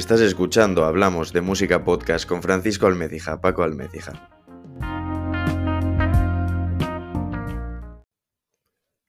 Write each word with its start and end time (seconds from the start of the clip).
Estás 0.00 0.22
escuchando 0.22 0.86
Hablamos 0.86 1.34
de 1.34 1.42
Música 1.42 1.84
Podcast 1.84 2.26
con 2.26 2.40
Francisco 2.40 2.86
Almecija, 2.86 3.42
Paco 3.42 3.62
Almecija. 3.62 4.39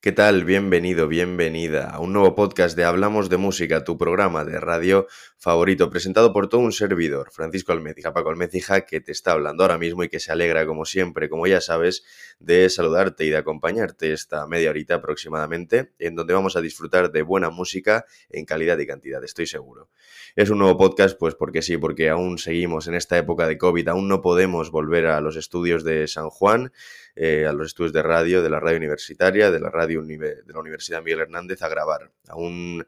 ¿Qué 0.04 0.12
tal? 0.12 0.46
Bienvenido, 0.46 1.08
bienvenida 1.08 1.92
a 1.92 2.00
un 2.00 2.12
nuevo 2.12 2.34
podcast 2.34 2.76
de 2.76 2.86
Hablamos 2.86 3.30
de 3.30 3.38
Música, 3.38 3.84
tu 3.84 4.00
programa 4.00 4.44
de 4.44 4.60
radio 4.60 5.06
favorito, 5.38 5.92
presentado 5.92 6.34
por 6.34 6.50
todo 6.50 6.62
un 6.62 6.72
servidor, 6.72 7.30
Francisco 7.32 7.72
Almecija, 7.72 8.12
Paco 8.12 8.32
Almecija, 8.32 8.82
que 8.82 9.00
te 9.00 9.12
está 9.12 9.34
hablando 9.34 9.64
ahora 9.64 9.78
mismo 9.78 10.04
y 10.04 10.10
que 10.10 10.20
se 10.20 10.32
alegra, 10.32 10.66
como 10.66 10.86
siempre, 10.86 11.30
como 11.30 11.46
ya 11.46 11.62
sabes, 11.62 12.04
de 12.40 12.68
saludarte 12.72 13.26
y 13.26 13.30
de 13.30 13.38
acompañarte 13.38 14.12
esta 14.12 14.48
media 14.48 14.72
horita 14.72 14.96
aproximadamente, 14.96 15.92
en 16.00 16.16
donde 16.16 16.34
vamos 16.34 16.56
a 16.56 16.62
disfrutar 16.62 17.12
de 17.12 17.22
buena 17.22 17.52
música 17.52 18.06
en 18.32 18.46
calidad 18.46 18.80
y 18.80 18.88
cantidad, 18.88 19.24
estoy 19.24 19.46
seguro. 19.46 19.92
Es 20.36 20.50
un 20.50 20.58
nuevo 20.58 20.80
podcast, 20.80 21.16
pues 21.20 21.36
porque 21.36 21.62
sí, 21.62 21.78
porque 21.78 22.10
aún 22.10 22.40
seguimos 22.40 22.88
en 22.88 22.96
esta 22.96 23.20
época 23.20 23.48
de 23.48 23.60
COVID, 23.60 23.90
aún 23.90 24.08
no 24.08 24.22
podemos 24.24 24.72
volver 24.72 25.06
a 25.06 25.22
los 25.22 25.36
estudios 25.36 25.84
de 25.84 26.08
San 26.08 26.32
Juan, 26.32 26.72
eh, 27.16 27.46
a 27.48 27.54
los 27.54 27.68
estudios 27.68 27.94
de 27.94 28.04
radio, 28.04 28.42
de 28.42 28.50
la 28.50 28.60
radio 28.60 28.78
universitaria, 28.78 29.52
de 29.52 29.60
la 29.60 29.70
radio 29.70 30.02
de 30.02 30.44
la 30.46 30.60
Universidad 30.60 31.04
Miguel 31.04 31.22
Hernández 31.22 31.62
a 31.62 31.70
grabar. 31.70 32.12
Aún 32.28 32.86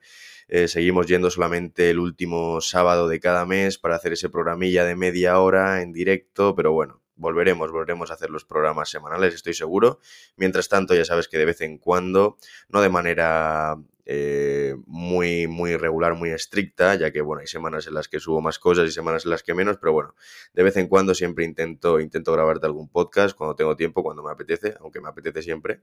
eh, 0.48 0.68
seguimos 0.68 1.08
yendo 1.08 1.30
solamente 1.30 1.90
el 1.90 2.00
último 2.00 2.62
sábado 2.62 3.08
de 3.08 3.20
cada 3.20 3.46
mes 3.46 3.78
para 3.78 3.96
hacer 3.96 4.14
ese 4.14 4.30
programilla 4.30 4.86
de 4.86 4.96
media 4.96 5.40
hora 5.40 5.82
en 5.82 5.94
directo, 5.94 6.56
pero 6.56 6.72
bueno, 6.72 7.02
volveremos, 7.16 7.72
volveremos 7.72 8.12
a 8.12 8.16
hacer 8.16 8.30
los 8.30 8.46
programas 8.46 8.90
semanales, 8.90 9.34
estoy 9.34 9.54
seguro. 9.54 10.00
Mientras 10.36 10.70
tanto, 10.70 10.96
ya 10.96 11.06
sabes 11.06 11.28
que 11.28 11.38
de 11.38 11.46
vez 11.46 11.62
en 11.62 11.78
cuando, 11.78 12.38
no 12.70 12.82
de 12.82 12.90
manera 12.90 13.78
eh, 14.06 14.76
muy, 14.86 15.48
muy 15.48 15.78
regular, 15.78 16.16
muy 16.16 16.30
estricta, 16.32 16.96
ya 16.96 17.12
que 17.12 17.22
bueno, 17.22 17.42
hay 17.42 17.48
semanas 17.48 17.88
en 17.88 17.94
las 17.94 18.08
que 18.08 18.20
subo 18.20 18.42
más 18.42 18.60
cosas 18.60 18.88
y 18.88 18.92
semanas 18.92 19.26
en 19.26 19.32
las 19.32 19.44
que 19.44 19.54
menos, 19.54 19.78
pero 19.78 19.94
bueno, 19.94 20.16
de 20.54 20.64
vez 20.64 20.76
en 20.78 20.88
cuando 20.88 21.14
siempre 21.14 21.46
intento, 21.46 22.00
intento 22.00 22.34
grabarte 22.34 22.66
algún 22.66 22.90
podcast 22.90 23.36
cuando 23.36 23.56
tengo 23.56 23.76
tiempo, 23.76 24.04
cuando 24.04 24.24
me 24.24 24.32
apetece, 24.32 24.76
aunque 24.80 25.00
me 25.00 25.10
apetece 25.10 25.42
siempre, 25.42 25.82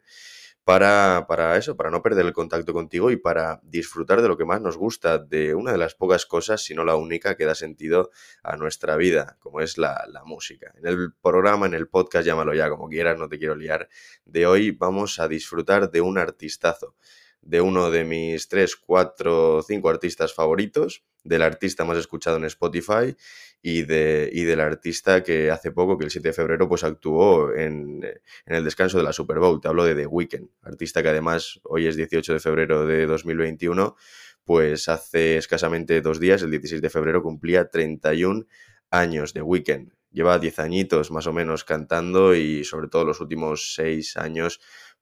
para, 0.64 1.24
para 1.26 1.56
eso, 1.56 1.76
para 1.76 1.90
no 1.90 2.02
perder 2.02 2.26
el 2.26 2.32
contacto 2.32 2.72
contigo 2.72 3.10
y 3.10 3.16
para 3.16 3.60
disfrutar 3.62 4.20
de 4.20 4.28
lo 4.28 4.36
que 4.36 4.44
más 4.44 4.60
nos 4.60 4.76
gusta, 4.76 5.18
de 5.18 5.54
una 5.54 5.72
de 5.72 5.78
las 5.78 5.94
pocas 5.94 6.26
cosas, 6.26 6.62
si 6.62 6.74
no 6.74 6.84
la 6.84 6.96
única, 6.96 7.36
que 7.36 7.46
da 7.46 7.54
sentido 7.54 8.10
a 8.42 8.56
nuestra 8.56 8.96
vida, 8.96 9.38
como 9.40 9.60
es 9.60 9.78
la, 9.78 10.04
la 10.08 10.24
música. 10.24 10.72
En 10.76 10.86
el 10.86 11.12
programa, 11.22 11.66
en 11.66 11.74
el 11.74 11.88
podcast, 11.88 12.26
llámalo 12.26 12.54
ya 12.54 12.68
como 12.68 12.88
quieras, 12.88 13.18
no 13.18 13.28
te 13.28 13.38
quiero 13.38 13.56
liar, 13.56 13.88
de 14.26 14.46
hoy 14.46 14.70
vamos 14.72 15.18
a 15.18 15.28
disfrutar 15.28 15.90
de 15.90 16.02
un 16.02 16.18
artistazo 16.18 16.94
de 17.42 17.60
uno 17.60 17.90
de 17.90 18.04
mis 18.04 18.48
3, 18.48 18.76
4, 18.76 19.62
5 19.66 19.88
artistas 19.88 20.34
favoritos, 20.34 21.04
del 21.24 21.42
artista 21.42 21.84
más 21.84 21.98
escuchado 21.98 22.36
en 22.36 22.44
Spotify 22.44 23.14
y, 23.62 23.82
de, 23.82 24.30
y 24.32 24.44
del 24.44 24.60
artista 24.60 25.22
que 25.22 25.50
hace 25.50 25.70
poco, 25.70 25.98
que 25.98 26.04
el 26.04 26.10
7 26.10 26.28
de 26.28 26.32
febrero, 26.32 26.68
pues 26.68 26.84
actuó 26.84 27.52
en, 27.54 28.02
en, 28.02 28.54
el 28.56 28.64
descanso 28.64 28.98
de 28.98 29.04
la 29.04 29.12
Super 29.12 29.38
Bowl. 29.38 29.60
Te 29.60 29.68
hablo 29.68 29.84
de 29.84 29.94
The 29.94 30.06
Weeknd, 30.06 30.48
artista 30.62 31.02
que 31.02 31.10
además 31.10 31.60
hoy 31.64 31.86
es 31.86 31.96
18 31.96 32.32
de 32.32 32.40
febrero 32.40 32.86
de 32.86 33.06
2021, 33.06 33.96
pues 34.44 34.88
hace 34.88 35.36
escasamente 35.36 36.00
dos 36.00 36.20
días, 36.20 36.42
el 36.42 36.50
16 36.50 36.80
de 36.80 36.90
febrero, 36.90 37.22
cumplía 37.22 37.68
31 37.68 38.46
años 38.90 39.34
de 39.34 39.42
Weeknd. 39.42 39.92
Lleva 40.12 40.40
10 40.40 40.58
añitos 40.58 41.12
más 41.12 41.28
o 41.28 41.32
menos 41.32 41.62
cantando 41.62 42.34
y 42.34 42.64
sobre 42.64 42.88
todo 42.88 43.04
los 43.04 43.20
últimos 43.20 43.74
6 43.74 44.16
años 44.16 44.60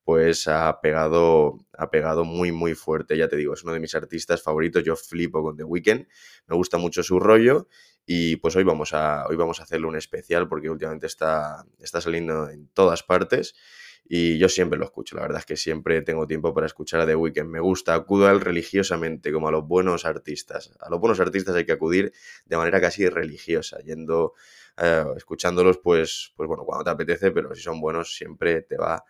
pues 0.09 0.49
ha 0.49 0.81
pegado, 0.81 1.59
ha 1.77 1.91
pegado 1.91 2.25
muy, 2.25 2.51
muy 2.51 2.75
fuerte. 2.75 3.19
Ya 3.19 3.29
te 3.29 3.37
digo, 3.37 3.53
es 3.53 3.63
uno 3.63 3.75
de 3.75 3.79
mis 3.79 3.95
artistas 3.95 4.43
favoritos. 4.43 4.83
Yo 4.83 4.97
flipo 4.97 5.43
con 5.43 5.55
The 5.59 5.65
Weeknd. 5.65 6.07
Me 6.47 6.57
gusta 6.57 6.79
mucho 6.79 7.03
su 7.03 7.21
rollo. 7.21 7.69
Y 8.07 8.37
pues 8.37 8.57
hoy 8.57 8.65
vamos 8.65 8.95
a, 8.95 9.27
hoy 9.27 9.37
vamos 9.37 9.61
a 9.61 9.65
hacerle 9.65 9.87
un 9.87 9.97
especial 9.97 10.49
porque 10.49 10.71
últimamente 10.71 11.07
está, 11.07 11.67
está 11.79 12.01
saliendo 12.01 12.49
en 12.49 12.69
todas 12.69 13.03
partes. 13.03 13.55
Y 14.03 14.39
yo 14.39 14.49
siempre 14.49 14.79
lo 14.79 14.87
escucho. 14.87 15.15
La 15.15 15.21
verdad 15.21 15.41
es 15.41 15.45
que 15.45 15.59
siempre 15.59 16.01
tengo 16.01 16.27
tiempo 16.27 16.55
para 16.55 16.65
escuchar 16.65 17.03
a 17.03 17.07
The 17.07 17.15
Weeknd. 17.15 17.47
Me 17.47 17.61
gusta, 17.61 17.93
acudo 17.93 18.29
a 18.29 18.31
él 18.31 18.41
religiosamente, 18.41 19.31
como 19.31 19.49
a 19.49 19.51
los 19.51 19.69
buenos 19.69 20.07
artistas. 20.07 20.73
A 20.81 20.89
los 20.89 21.01
buenos 21.01 21.21
artistas 21.21 21.55
hay 21.55 21.67
que 21.67 21.73
acudir 21.73 22.15
de 22.47 22.57
manera 22.57 22.81
casi 22.81 23.07
religiosa, 23.11 23.79
yendo, 23.81 24.33
eh, 24.79 25.05
escuchándolos, 25.19 25.81
pues, 25.85 26.33
pues 26.35 26.49
bueno, 26.49 26.65
cuando 26.65 26.85
te 26.85 26.91
apetece, 26.93 27.31
pero 27.31 27.55
si 27.55 27.61
son 27.61 27.79
buenos, 27.79 28.17
siempre 28.17 28.63
te 28.63 28.79
va 28.79 29.05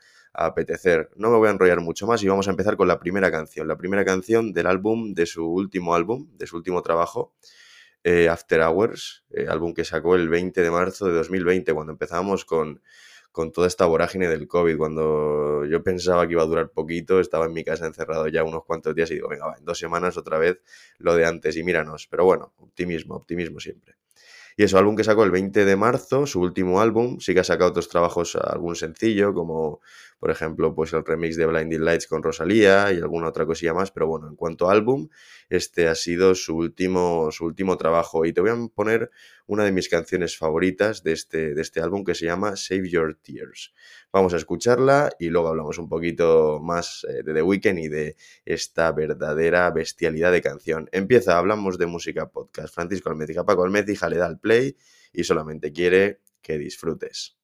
apetecer. 0.47 1.11
No 1.17 1.31
me 1.31 1.37
voy 1.37 1.49
a 1.49 1.51
enrollar 1.51 1.81
mucho 1.81 2.07
más 2.07 2.23
y 2.23 2.29
vamos 2.29 2.47
a 2.49 2.51
empezar 2.51 2.77
con 2.77 2.89
la 2.89 2.99
primera 2.99 3.31
canción. 3.31 3.67
La 3.67 3.77
primera 3.77 4.05
canción 4.05 4.53
del 4.53 4.67
álbum, 4.67 5.15
de 5.15 5.27
su 5.27 5.47
último 5.47 5.95
álbum, 5.95 6.29
de 6.37 6.47
su 6.47 6.57
último 6.57 6.83
trabajo, 6.83 7.35
eh, 8.05 8.29
After 8.29 8.61
Hours, 8.61 9.25
eh, 9.31 9.47
álbum 9.49 9.75
que 9.75 9.85
sacó 9.85 10.15
el 10.15 10.29
20 10.29 10.63
de 10.63 10.71
marzo 10.71 11.07
de 11.07 11.13
2020, 11.15 11.75
cuando 11.75 11.93
empezábamos 11.93 12.45
con, 12.45 12.81
con 13.33 13.53
toda 13.53 13.67
esta 13.67 13.87
vorágine 13.87 14.29
del 14.29 14.47
COVID, 14.47 14.77
cuando 14.77 15.65
yo 15.65 15.83
pensaba 15.83 16.27
que 16.27 16.33
iba 16.35 16.43
a 16.43 16.47
durar 16.47 16.71
poquito, 16.71 17.19
estaba 17.19 17.47
en 17.47 17.53
mi 17.53 17.65
casa 17.65 17.87
encerrado 17.87 18.29
ya 18.29 18.45
unos 18.45 18.65
cuantos 18.65 18.95
días 18.95 19.11
y 19.11 19.15
digo, 19.15 19.29
venga, 19.29 19.47
va, 19.47 19.57
en 19.59 19.65
dos 19.65 19.79
semanas 19.79 20.17
otra 20.17 20.39
vez 20.39 20.61
lo 20.99 21.17
de 21.17 21.27
antes 21.27 21.57
y 21.57 21.65
míranos. 21.65 22.07
Pero 22.09 22.25
bueno, 22.25 22.55
optimismo, 22.59 23.17
optimismo 23.17 23.59
siempre. 23.59 23.97
Y 24.59 24.65
eso, 24.65 24.77
álbum 24.77 24.97
que 24.97 25.05
sacó 25.05 25.23
el 25.23 25.31
20 25.31 25.65
de 25.65 25.77
marzo, 25.77 26.27
su 26.27 26.41
último 26.41 26.81
álbum, 26.81 27.21
sí 27.21 27.33
que 27.33 27.39
ha 27.39 27.45
sacado 27.45 27.71
otros 27.71 27.89
trabajos, 27.89 28.35
algún 28.35 28.75
sencillo, 28.75 29.33
como 29.33 29.81
por 30.19 30.31
ejemplo, 30.31 30.75
pues 30.75 30.93
el 30.93 31.05
remix 31.05 31.37
de 31.37 31.47
Blinding 31.47 31.85
Lights 31.85 32.07
con 32.07 32.23
Rosalía 32.23 32.93
y 32.93 32.97
alguna 32.97 33.29
otra 33.29 33.47
cosilla 33.47 33.75
más, 33.75 33.91
pero 33.91 34.07
bueno, 34.07 34.29
en 34.29 34.35
cuanto 34.35 34.69
a 34.69 34.73
álbum, 34.73 35.09
este 35.49 35.89
ha 35.89 35.95
sido 35.95 36.35
su 36.35 36.57
último, 36.57 37.31
su 37.31 37.45
último 37.45 37.77
trabajo 37.77 38.25
y 38.25 38.33
te 38.33 38.41
voy 38.41 38.51
a 38.51 38.57
poner 38.75 39.11
una 39.47 39.65
de 39.65 39.73
mis 39.73 39.89
canciones 39.89 40.37
favoritas 40.37 41.03
de 41.03 41.13
este, 41.13 41.55
de 41.55 41.63
este 41.63 41.81
álbum 41.81 42.05
que 42.05 42.15
se 42.15 42.27
llama 42.27 42.57
Save 42.57 42.89
Your 42.91 43.15
Tears. 43.15 43.73
Vamos 44.13 44.35
a 44.35 44.37
escucharla 44.37 45.11
y 45.19 45.29
luego 45.29 45.49
hablamos 45.49 45.79
un 45.79 45.89
poquito 45.89 46.61
más 46.61 47.07
eh, 47.09 47.23
de 47.23 47.35
The 47.35 47.43
Weeknd 47.43 47.79
y 47.79 47.89
de 47.89 48.17
esta 48.45 48.91
verdadera 48.93 49.71
bestialidad 49.71 50.33
de 50.33 50.43
canción. 50.43 50.89
Empieza, 50.93 51.39
hablamos 51.39 51.79
de 51.79 51.87
música 51.87 52.29
podcast. 52.29 52.75
Francisco 52.75 53.11
Almecija, 53.11 53.45
Paco 53.45 53.65
Almecija 53.65 54.09
le 54.09 54.17
da 54.17 54.27
al 54.27 54.41
play 54.41 54.77
y 55.13 55.25
solamente 55.25 55.73
quiere 55.73 56.21
que 56.43 56.59
disfrutes. 56.59 57.38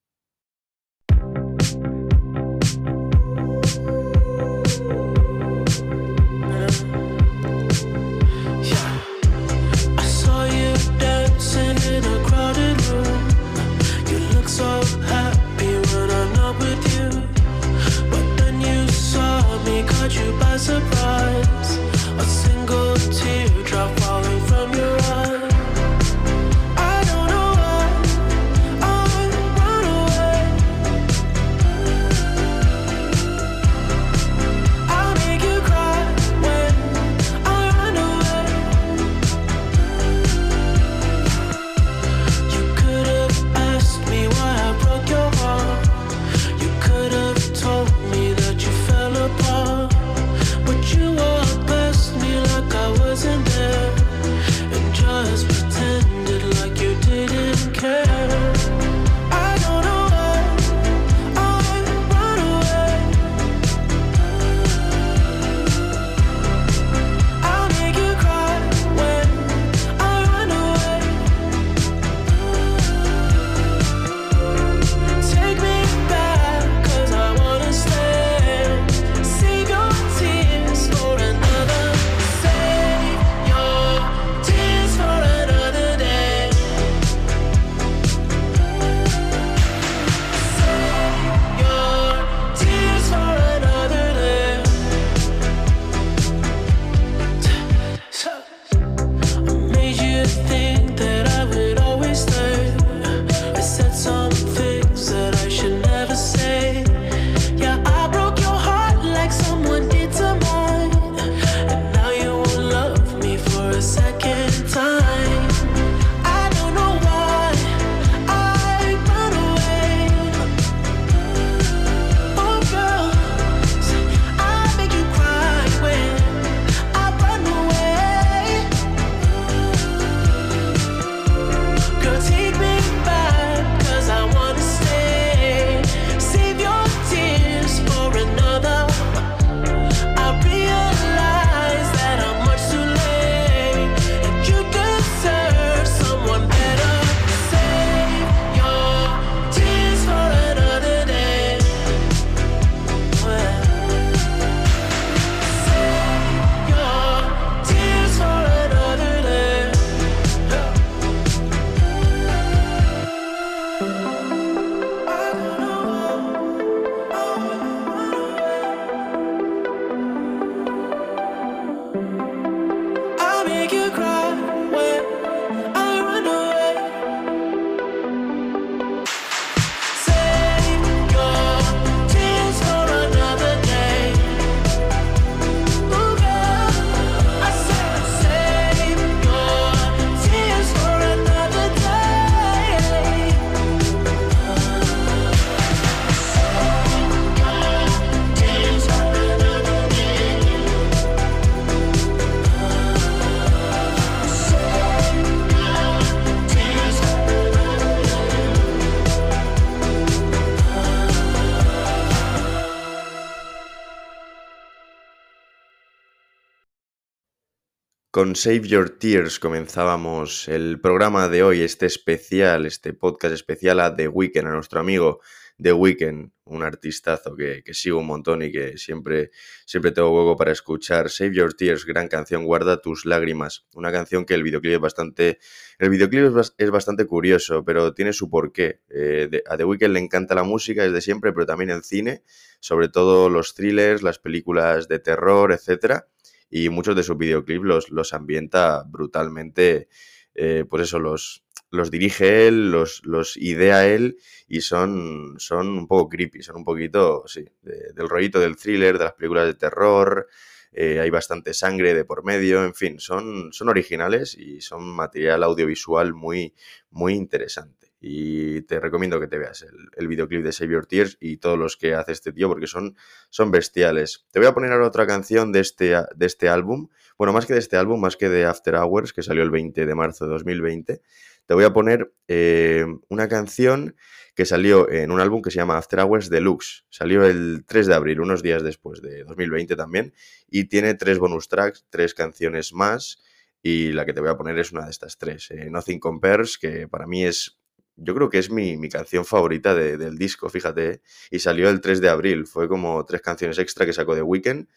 Con 218.15 218.37
Save 218.37 218.69
Your 218.69 218.91
Tears 218.91 219.41
comenzábamos 219.41 220.47
el 220.47 220.81
programa 220.81 221.29
de 221.29 221.43
hoy, 221.43 221.63
este 221.63 221.87
especial, 221.87 222.65
este 222.65 222.93
podcast 222.93 223.35
especial 223.35 223.81
a 223.81 223.97
The 223.97 224.07
Weeknd, 224.07 224.47
a 224.47 224.53
nuestro 224.53 224.79
amigo 224.79 225.21
The 225.61 225.73
Weeknd, 225.73 226.31
un 226.45 226.63
artistazo 226.63 227.35
que, 227.35 227.65
que, 227.65 227.75
sigo 227.75 227.99
un 227.99 228.07
montón 228.07 228.43
y 228.43 228.53
que 228.53 228.79
siempre, 228.79 229.33
siempre 229.67 229.91
tengo 229.91 230.17
hueco 230.17 230.37
para 230.37 230.53
escuchar. 230.53 231.11
Save 231.11 231.35
Your 231.35 231.55
Tears, 231.55 231.85
gran 231.87 232.07
canción, 232.07 232.45
Guarda 232.45 232.81
tus 232.81 233.05
lágrimas. 233.05 233.67
Una 233.75 233.91
canción 233.91 234.25
que 234.25 234.35
el 234.35 234.45
videoclip 234.45 234.75
es 234.75 234.81
bastante. 234.81 235.39
El 235.81 235.91
videoclip 235.91 236.37
es, 236.57 236.71
bastante 236.71 237.07
curioso, 237.07 237.65
pero 237.65 237.95
tiene 237.95 238.13
su 238.13 238.31
porqué. 238.31 238.81
Eh, 238.91 239.43
a 239.45 239.57
The 239.57 239.65
Weeknd 239.65 239.93
le 239.93 239.99
encanta 239.99 240.37
la 240.37 240.45
música 240.45 240.85
desde 240.85 241.01
siempre, 241.01 241.33
pero 241.33 241.47
también 241.47 241.71
el 241.71 241.83
cine, 241.83 242.23
sobre 242.61 242.89
todo 242.89 243.29
los 243.29 243.55
thrillers, 243.55 244.05
las 244.05 244.21
películas 244.21 244.87
de 244.87 245.01
terror, 245.01 245.51
etcétera 245.51 246.07
y 246.51 246.69
muchos 246.69 246.97
de 246.97 247.03
sus 247.03 247.17
videoclips 247.19 247.65
los, 247.65 247.91
los 247.91 248.13
ambienta 248.13 248.85
brutalmente, 248.87 249.89
eh, 250.35 250.65
pues 250.69 250.85
eso, 250.85 250.99
los, 250.99 251.45
los 251.71 251.91
dirige 251.91 252.47
él, 252.47 252.71
los, 252.71 253.03
los 253.05 253.37
idea 253.37 253.87
él 253.87 254.19
y 254.49 254.61
son, 254.61 255.35
son 255.39 255.69
un 255.69 255.87
poco 255.87 256.09
creepy, 256.09 256.43
son 256.43 256.57
un 256.57 256.65
poquito, 256.65 257.25
sí, 257.27 257.45
del 257.63 258.09
rollito 258.09 258.41
del 258.41 258.57
thriller, 258.57 258.99
de 258.99 259.05
las 259.05 259.15
películas 259.15 259.47
de 259.47 259.55
terror, 259.55 260.29
eh, 260.73 261.01
hay 261.01 261.11
bastante 261.11 261.55
sangre 261.55 261.95
de 261.95 262.05
por 262.05 262.25
medio, 262.25 262.65
en 262.65 262.75
fin, 262.75 262.99
son, 262.99 263.53
son 263.53 263.69
originales 263.69 264.37
y 264.37 264.61
son 264.61 264.85
material 264.85 265.45
audiovisual 265.45 266.15
muy, 266.15 266.55
muy 266.91 267.15
interesante 267.15 267.84
y 268.07 268.61
te 268.63 268.81
recomiendo 268.81 269.19
que 269.19 269.29
te 269.29 269.39
veas 269.39 269.65
el, 269.97 270.09
videoclip 270.09 270.45
de 270.45 270.53
Save 270.53 270.73
Your 270.73 270.85
Tears 270.85 271.17
y 271.21 271.39
todos 271.39 271.59
los 271.59 271.79
que 271.79 271.95
hace 271.95 272.13
este 272.13 272.35
tío 272.35 272.51
porque 272.51 272.67
son, 272.67 272.99
son 273.31 273.51
bestiales. 273.51 274.27
Te 274.31 274.41
voy 274.41 274.47
a 274.47 274.53
poner 274.53 274.73
ahora 274.73 274.87
otra 274.87 275.07
canción 275.07 275.53
de 275.53 275.61
este, 275.61 275.95
de 276.15 276.27
este 276.27 276.51
álbum, 276.51 276.89
bueno, 277.17 277.33
más 277.33 277.47
que 277.47 277.55
de 277.55 277.61
este 277.61 277.79
álbum, 277.79 277.99
más 277.99 278.19
que 278.19 278.29
de 278.29 278.45
After 278.45 278.75
Hours, 278.75 279.15
que 279.15 279.23
salió 279.23 279.43
el 279.43 279.51
20 279.51 279.87
de 279.87 279.95
marzo 279.95 280.27
de 280.27 280.33
2020, 280.33 281.01
te 281.47 281.55
voy 281.55 281.65
a 281.65 281.73
poner 281.73 282.13
eh, 282.29 282.85
una 283.09 283.27
canción 283.27 283.97
que 284.35 284.45
salió 284.45 284.91
en 284.91 285.11
un 285.11 285.21
álbum 285.21 285.41
que 285.41 285.51
se 285.51 285.57
llama 285.57 285.79
After 285.79 286.01
Hours 286.01 286.29
Deluxe. 286.29 286.85
Salió 286.91 287.25
el 287.25 287.65
3 287.67 287.87
de 287.87 287.95
abril, 287.95 288.21
unos 288.21 288.43
días 288.43 288.63
después 288.63 289.01
de 289.01 289.25
2020 289.25 289.77
también, 289.77 290.13
y 290.47 290.65
tiene 290.65 290.93
tres 290.93 291.19
bonus 291.19 291.49
tracks, 291.49 291.87
tres 291.89 292.13
canciones 292.13 292.75
más. 292.75 293.23
Y 293.63 293.93
la 293.93 294.05
que 294.05 294.13
te 294.13 294.21
voy 294.21 294.29
a 294.29 294.37
poner 294.37 294.59
es 294.59 294.73
una 294.73 294.85
de 294.85 294.91
estas 294.91 295.17
tres, 295.17 295.51
eh, 295.51 295.71
Nothing 295.71 296.01
Compares, 296.01 296.59
que 296.59 296.87
para 296.87 297.07
mí 297.07 297.25
es 297.25 297.59
yo 297.97 298.15
creo 298.15 298.29
que 298.29 298.39
es 298.39 298.51
mi, 298.51 298.89
canción 298.89 299.25
favorita 299.25 299.75
del 299.75 300.17
disco, 300.19 300.49
fíjate. 300.49 301.03
Y 301.31 301.39
salió 301.39 301.69
el 301.71 301.81
3 301.81 302.01
de 302.01 302.09
abril. 302.09 302.47
Fue 302.47 302.69
como 302.69 303.05
tres 303.05 303.23
canciones 303.23 303.59
extra 303.59 303.87
que 303.87 303.93
sacó 303.93 304.15
de 304.15 304.23
Weekend. 304.23 304.69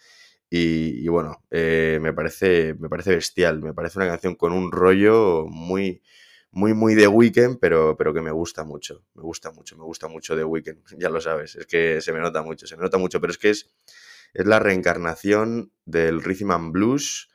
Y, 0.49 1.07
bueno, 1.07 1.43
eh, 1.51 1.99
me, 2.01 2.13
parece, 2.13 2.75
me 2.80 2.89
parece 2.89 3.15
bestial. 3.15 3.61
Me 3.61 3.73
parece 3.73 3.99
una 3.99 4.07
canción 4.07 4.35
con 4.35 4.53
un 4.53 4.71
rollo 4.71 5.45
muy, 5.47 6.01
muy, 6.51 6.73
muy 6.73 6.95
de 6.95 7.07
Weekend, 7.07 7.59
pero, 7.59 7.97
pero 7.97 8.13
que 8.13 8.21
me 8.21 8.31
gusta 8.31 8.63
mucho. 8.63 9.03
Me 9.15 9.23
gusta 9.23 9.51
mucho, 9.51 9.77
me 9.77 9.83
gusta 9.83 10.07
mucho 10.07 10.35
de 10.35 10.44
Weekend. 10.44 10.83
Ya 10.99 11.09
lo 11.09 11.19
sabes, 11.19 11.56
es 11.56 11.65
que 11.65 12.01
se 12.01 12.13
me 12.13 12.19
nota 12.19 12.44
mucho, 12.44 12.68
se 12.68 12.77
me 12.77 12.83
nota 12.83 12.97
mucho. 12.97 13.19
Pero 13.19 13.31
es 13.31 13.37
que 13.37 13.49
es, 13.49 13.71
es 14.33 14.45
la 14.45 14.59
reencarnación 14.59 15.71
del 15.85 16.21
rhythm 16.23 16.51
and 16.51 16.71
blues 16.71 17.30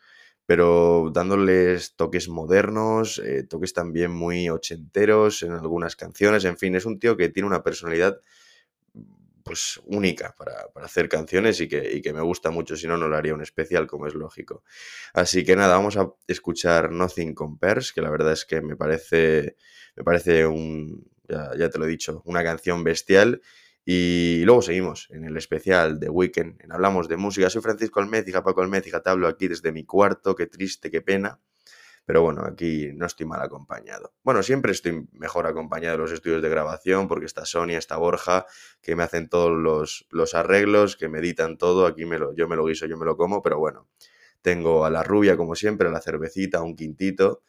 pero 0.46 1.10
dándoles 1.12 1.94
toques 1.94 2.28
modernos, 2.28 3.18
eh, 3.18 3.44
toques 3.44 3.72
también 3.72 4.10
muy 4.10 4.48
ochenteros 4.48 5.42
en 5.42 5.52
algunas 5.52 5.96
canciones, 5.96 6.44
en 6.44 6.58
fin, 6.58 6.74
es 6.74 6.84
un 6.84 6.98
tío 6.98 7.16
que 7.16 7.28
tiene 7.28 7.46
una 7.46 7.62
personalidad 7.62 8.20
pues 9.44 9.80
única 9.86 10.34
para, 10.36 10.66
hacer 10.84 11.08
canciones 11.08 11.60
y 11.60 11.68
que, 11.68 12.00
que, 12.00 12.12
me 12.12 12.20
gusta 12.20 12.50
mucho, 12.50 12.76
si 12.76 12.86
no, 12.86 12.96
no 12.96 13.08
lo 13.08 13.16
haría 13.16 13.34
un 13.34 13.42
especial, 13.42 13.86
como 13.86 14.06
es 14.06 14.14
lógico. 14.14 14.62
Así 15.12 15.44
que 15.44 15.56
nada, 15.56 15.74
vamos 15.74 15.96
a 15.96 16.12
escuchar 16.26 16.92
Nothing 16.92 17.34
Compares, 17.34 17.92
que 17.92 18.02
la 18.02 18.10
verdad 18.10 18.32
es 18.32 18.44
que 18.44 18.60
me 18.60 18.76
parece, 18.76 19.56
me 19.96 20.04
parece 20.04 20.46
un, 20.46 21.10
ya, 21.28 21.50
ya 21.58 21.70
te 21.70 21.78
lo 21.78 21.86
he 21.86 21.88
dicho, 21.88 22.22
una 22.24 22.44
canción 22.44 22.84
bestial 22.84 23.42
y 23.84 24.42
luego 24.44 24.62
seguimos 24.62 25.08
en 25.10 25.24
el 25.24 25.36
especial 25.36 25.98
de 25.98 26.08
Weekend, 26.08 26.62
en 26.62 26.72
Hablamos 26.72 27.08
de 27.08 27.16
Música. 27.16 27.50
Soy 27.50 27.62
Francisco 27.62 28.00
Almez, 28.00 28.26
hija 28.28 28.44
Paco 28.44 28.62
Almez, 28.62 28.84
te 28.84 29.10
hablo 29.10 29.26
aquí 29.26 29.48
desde 29.48 29.72
mi 29.72 29.84
cuarto, 29.84 30.36
qué 30.36 30.46
triste, 30.46 30.90
qué 30.90 31.00
pena. 31.02 31.40
Pero 32.04 32.22
bueno, 32.22 32.42
aquí 32.44 32.90
no 32.94 33.06
estoy 33.06 33.26
mal 33.26 33.40
acompañado. 33.42 34.12
Bueno, 34.24 34.42
siempre 34.42 34.72
estoy 34.72 35.08
mejor 35.12 35.46
acompañado 35.46 35.96
de 35.96 36.02
los 36.02 36.12
estudios 36.12 36.42
de 36.42 36.48
grabación 36.48 37.06
porque 37.06 37.26
está 37.26 37.44
Sonia, 37.44 37.78
está 37.78 37.96
Borja, 37.96 38.46
que 38.80 38.96
me 38.96 39.04
hacen 39.04 39.28
todos 39.28 39.52
los, 39.52 40.06
los 40.10 40.34
arreglos, 40.34 40.96
que 40.96 41.08
me 41.08 41.20
editan 41.20 41.58
todo. 41.58 41.86
Aquí 41.86 42.04
me 42.04 42.18
lo, 42.18 42.34
yo 42.34 42.48
me 42.48 42.56
lo 42.56 42.66
guiso, 42.66 42.86
yo 42.86 42.96
me 42.96 43.04
lo 43.04 43.16
como, 43.16 43.40
pero 43.40 43.58
bueno, 43.58 43.88
tengo 44.42 44.84
a 44.84 44.90
la 44.90 45.04
rubia 45.04 45.36
como 45.36 45.54
siempre, 45.54 45.88
a 45.88 45.92
la 45.92 46.00
cervecita, 46.00 46.60
un 46.62 46.74
quintito 46.74 47.42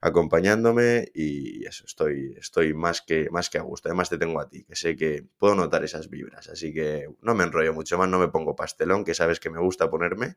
acompañándome 0.00 1.10
y 1.14 1.66
eso, 1.66 1.84
estoy, 1.84 2.34
estoy 2.38 2.72
más, 2.74 3.02
que, 3.02 3.28
más 3.30 3.50
que 3.50 3.58
a 3.58 3.62
gusto. 3.62 3.88
Además 3.88 4.08
te 4.08 4.18
tengo 4.18 4.40
a 4.40 4.48
ti, 4.48 4.64
que 4.64 4.76
sé 4.76 4.96
que 4.96 5.26
puedo 5.38 5.54
notar 5.54 5.84
esas 5.84 6.08
vibras, 6.08 6.48
así 6.48 6.72
que 6.72 7.08
no 7.20 7.34
me 7.34 7.44
enrollo 7.44 7.74
mucho 7.74 7.98
más, 7.98 8.08
no 8.08 8.18
me 8.18 8.28
pongo 8.28 8.56
pastelón, 8.56 9.04
que 9.04 9.14
sabes 9.14 9.40
que 9.40 9.50
me 9.50 9.60
gusta 9.60 9.90
ponerme. 9.90 10.36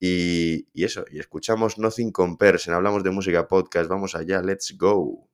Y, 0.00 0.66
eso, 0.74 1.04
y 1.10 1.18
escuchamos 1.18 1.78
Nothing 1.78 2.10
Compares 2.12 2.68
Hablamos 2.68 3.04
de 3.04 3.10
Música 3.10 3.46
Podcast, 3.46 3.88
vamos 3.88 4.14
allá, 4.14 4.42
let's 4.42 4.76
go. 4.76 5.28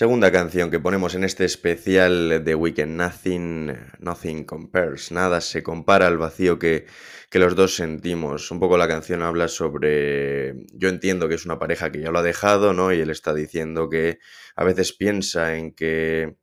Segunda 0.00 0.32
canción 0.32 0.70
que 0.70 0.80
ponemos 0.80 1.14
en 1.14 1.24
este 1.24 1.44
especial 1.44 2.42
de 2.42 2.54
Weekend, 2.54 2.96
Nothing, 2.96 3.76
Nothing 3.98 4.44
Compares, 4.44 5.12
nada 5.12 5.42
se 5.42 5.62
compara 5.62 6.06
al 6.06 6.16
vacío 6.16 6.58
que, 6.58 6.86
que, 7.28 7.38
los 7.38 7.54
dos 7.54 7.74
sentimos. 7.74 8.50
Un 8.50 8.60
poco 8.60 8.78
la 8.78 8.88
canción 8.88 9.20
habla 9.20 9.48
sobre, 9.48 10.54
yo 10.72 10.88
entiendo 10.88 11.28
que 11.28 11.34
es 11.34 11.44
una 11.44 11.58
pareja 11.58 11.92
que 11.92 12.00
ya 12.00 12.10
lo 12.10 12.20
ha 12.20 12.22
dejado, 12.22 12.72
¿no? 12.72 12.94
Y 12.94 13.00
él 13.00 13.10
está 13.10 13.34
diciendo 13.34 13.90
que 13.90 14.20
a 14.56 14.64
veces 14.64 14.94
piensa 14.94 15.58
en 15.58 15.74
que, 15.74 16.34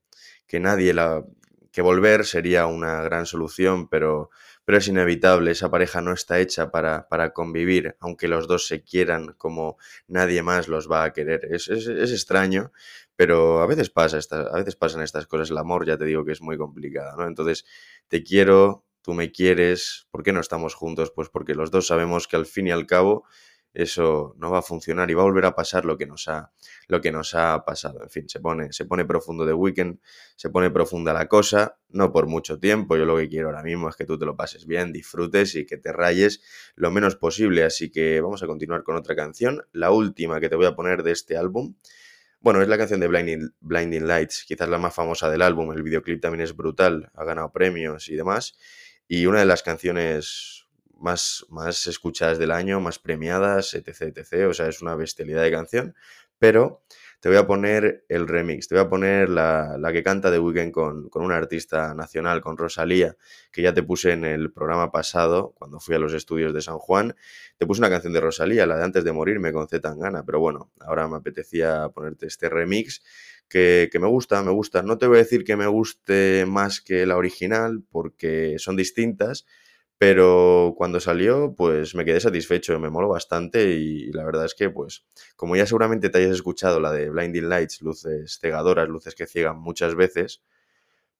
que 0.46 0.60
nadie 0.60 0.94
la, 0.94 1.24
que 1.72 1.82
volver 1.82 2.26
sería 2.26 2.68
una 2.68 3.02
gran 3.02 3.26
solución, 3.26 3.88
pero, 3.88 4.30
pero 4.66 4.78
es 4.78 4.88
inevitable, 4.88 5.52
esa 5.52 5.72
pareja 5.72 6.02
no 6.02 6.12
está 6.12 6.40
hecha 6.40 6.70
para, 6.70 7.08
para, 7.08 7.34
convivir, 7.34 7.96
aunque 8.00 8.28
los 8.28 8.48
dos 8.48 8.68
se 8.68 8.84
quieran 8.84 9.34
como 9.38 9.78
nadie 10.08 10.44
más 10.44 10.68
los 10.68 10.92
va 10.92 11.04
a 11.04 11.14
querer. 11.14 11.48
Es, 11.52 11.70
es, 11.70 11.88
es 11.88 12.12
extraño, 12.12 12.72
pero 13.18 13.62
a 13.62 13.68
veces 13.68 13.90
pasa, 13.90 14.20
a 14.32 14.58
veces 14.58 14.76
pasan 14.78 15.02
estas 15.02 15.28
cosas. 15.28 15.50
El 15.50 15.58
amor, 15.58 15.86
ya 15.86 15.98
te 15.98 16.06
digo 16.06 16.24
que 16.24 16.32
es 16.32 16.42
muy 16.42 16.58
complicado, 16.58 17.18
¿no? 17.18 17.28
Entonces, 17.28 17.66
te 18.08 18.24
quiero, 18.24 18.86
tú 19.02 19.14
me 19.14 19.32
quieres, 19.32 20.08
¿por 20.12 20.24
qué 20.24 20.32
no 20.32 20.40
estamos 20.40 20.76
juntos? 20.76 21.12
Pues 21.12 21.28
porque 21.28 21.56
los 21.56 21.72
dos 21.72 21.88
sabemos 21.88 22.28
que 22.28 22.38
al 22.38 22.46
fin 22.46 22.68
y 22.68 22.72
al 22.72 22.86
cabo 22.86 23.26
eso 23.74 24.36
no 24.38 24.50
va 24.50 24.60
a 24.60 24.62
funcionar 24.62 25.10
y 25.12 25.14
va 25.14 25.22
a 25.22 25.26
volver 25.26 25.46
a 25.46 25.56
pasar 25.56 25.86
lo 25.86 25.98
que 25.98 26.06
nos 26.06 26.28
ha, 26.28 26.52
lo 26.88 27.02
que 27.02 27.12
nos 27.12 27.34
ha 27.34 27.64
pasado. 27.66 28.02
En 28.04 28.10
fin, 28.10 28.30
se 28.30 28.40
pone, 28.40 28.72
se 28.72 28.86
pone 28.86 29.04
profundo 29.06 29.46
de 29.46 29.54
weekend, 29.54 30.00
se 30.36 30.50
pone 30.50 30.70
profunda 30.70 31.12
la 31.12 31.28
cosa, 31.28 31.80
no 31.90 32.12
por 32.12 32.28
mucho 32.28 32.60
tiempo. 32.60 32.98
Yo 32.98 33.06
lo 33.06 33.18
que 33.18 33.30
quiero 33.30 33.48
ahora 33.48 33.64
mismo 33.64 33.90
es 33.90 33.96
que 33.96 34.06
tú 34.06 34.18
te 34.18 34.26
lo 34.26 34.36
pases 34.36 34.68
bien, 34.68 34.94
disfrutes 34.94 35.56
y 35.56 35.66
que 35.66 35.78
te 35.78 35.92
rayes 35.92 36.42
lo 36.76 36.92
menos 36.92 37.16
posible. 37.16 37.64
Así 37.64 37.92
que 37.92 38.22
vamos 38.22 38.44
a 38.44 38.48
continuar 38.48 38.84
con 38.84 38.96
otra 38.96 39.16
canción, 39.16 39.64
la 39.72 39.90
última 39.92 40.40
que 40.40 40.50
te 40.50 40.56
voy 40.56 40.68
a 40.68 40.76
poner 40.76 41.04
de 41.04 41.12
este 41.12 41.36
álbum. 41.36 41.76
Bueno, 42.48 42.62
es 42.62 42.70
la 42.70 42.78
canción 42.78 43.02
de 43.02 43.10
Blinding, 43.10 44.08
Lights, 44.08 44.46
quizás 44.48 44.70
la 44.70 44.78
más 44.78 44.96
famosa 44.96 45.30
del 45.30 45.42
álbum. 45.42 45.74
El 45.74 45.84
videoclip 45.84 46.22
también 46.22 46.46
es 46.46 46.56
brutal, 46.56 47.12
ha 47.14 47.26
ganado 47.26 47.52
premios 47.52 48.08
y 48.08 48.16
demás. 48.16 48.58
Y 49.06 49.26
una 49.26 49.42
de 49.42 49.46
las 49.46 49.64
canciones 49.64 50.66
más, 50.98 51.46
más 51.50 51.88
escuchadas 51.88 52.40
del 52.40 52.52
año, 52.52 52.80
más 52.80 53.00
premiadas, 53.00 53.74
etc, 53.74 54.16
etc. 54.16 54.48
O 54.48 54.54
sea, 54.54 54.70
es 54.70 54.82
una 54.82 54.96
bestialidad 54.96 55.44
de 55.44 55.52
canción. 55.52 55.96
Pero 56.40 56.84
te 57.20 57.30
voy 57.30 57.38
a 57.38 57.48
poner 57.48 58.06
el 58.10 58.28
remix, 58.28 58.68
te 58.68 58.76
voy 58.76 58.84
a 58.84 58.90
poner 58.90 59.30
la, 59.30 59.78
la 59.80 59.92
que 59.92 60.04
canta 60.04 60.30
de 60.30 60.40
Weekend 60.40 60.72
con, 60.72 61.10
con, 61.10 61.24
una 61.24 61.36
artista 61.36 61.94
nacional, 61.96 62.42
con 62.42 62.58
Rosalía, 62.58 63.18
que 63.52 63.64
ya 63.64 63.74
te 63.74 63.82
puse 63.82 64.12
en 64.12 64.24
el 64.24 64.52
programa 64.52 64.92
pasado, 64.92 65.54
cuando 65.58 65.80
fui 65.80 65.96
a 65.96 66.00
los 66.00 66.14
estudios 66.14 66.54
de 66.54 66.62
San 66.62 66.78
Juan. 66.78 67.16
Te 67.58 67.66
puse 67.66 67.82
una 67.82 67.90
canción 67.90 68.14
de 68.14 68.22
Rosalía, 68.22 68.68
la 68.68 68.78
de 68.78 68.84
Antes 68.84 69.04
de 69.04 69.12
Morirme, 69.14 69.52
con 69.52 69.68
Z 69.68 69.82
Tangana, 69.82 70.24
pero 70.24 70.40
bueno, 70.40 70.72
ahora 70.80 71.08
me 71.08 71.18
apetecía 71.18 71.90
ponerte 71.90 72.28
este 72.28 72.50
remix. 72.50 73.02
Que, 73.50 73.88
que 73.90 74.00
me 74.00 74.08
gusta, 74.08 74.44
me 74.44 74.52
gusta. 74.52 74.84
No 74.84 74.98
te 74.98 75.08
voy 75.08 75.16
a 75.16 75.20
decir 75.20 75.46
que 75.46 75.56
me 75.56 75.68
guste 75.68 76.46
más 76.46 76.82
que 76.82 77.06
la 77.06 77.16
original, 77.16 77.82
porque 77.90 78.56
son 78.60 78.76
distintas, 78.76 79.46
pero 79.98 80.76
cuando 80.78 81.00
salió, 81.00 81.54
pues 81.56 81.96
me 81.96 82.06
quedé 82.06 82.20
satisfecho, 82.20 82.80
me 82.80 82.90
moló 82.90 83.10
bastante 83.10 83.72
y 83.72 84.12
la 84.12 84.26
verdad 84.26 84.46
es 84.46 84.54
que, 84.54 84.70
pues, 84.70 85.06
como 85.36 85.56
ya 85.56 85.66
seguramente 85.66 86.10
te 86.10 86.20
hayas 86.20 86.36
escuchado 86.36 86.80
la 86.80 86.92
de 86.92 87.10
Blinding 87.10 87.50
Lights, 87.50 87.82
luces 87.82 88.38
cegadoras, 88.40 88.88
luces 88.88 89.16
que 89.16 89.26
ciegan 89.26 89.58
muchas 89.58 89.96
veces, 89.96 90.42